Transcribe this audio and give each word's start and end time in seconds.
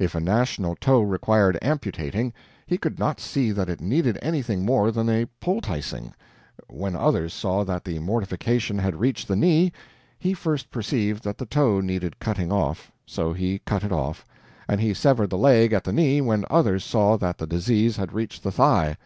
If 0.00 0.16
a 0.16 0.20
national 0.20 0.74
toe 0.74 1.00
required 1.00 1.56
amputating, 1.62 2.32
he 2.66 2.76
could 2.76 2.98
not 2.98 3.20
see 3.20 3.52
that 3.52 3.68
it 3.68 3.80
needed 3.80 4.18
anything 4.20 4.64
more 4.64 4.90
than 4.90 5.28
poulticing; 5.40 6.12
when 6.66 6.96
others 6.96 7.32
saw 7.32 7.62
that 7.62 7.84
the 7.84 8.00
mortification 8.00 8.80
had 8.80 8.96
reached 8.98 9.28
the 9.28 9.36
knee, 9.36 9.72
he 10.18 10.34
first 10.34 10.72
perceived 10.72 11.22
that 11.22 11.38
the 11.38 11.46
toe 11.46 11.78
needed 11.80 12.18
cutting 12.18 12.50
off 12.50 12.90
so 13.06 13.32
he 13.32 13.60
cut 13.60 13.84
it 13.84 13.92
off; 13.92 14.26
and 14.66 14.80
he 14.80 14.92
severed 14.92 15.30
the 15.30 15.38
leg 15.38 15.72
at 15.72 15.84
the 15.84 15.92
knee 15.92 16.20
when 16.20 16.44
others 16.50 16.82
saw 16.84 17.16
that 17.16 17.38
the 17.38 17.46
disease 17.46 17.96
had 17.96 18.12
reached 18.12 18.42
the 18.42 18.50
thigh. 18.50 18.96